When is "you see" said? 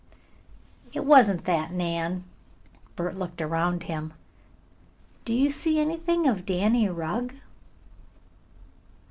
5.35-5.79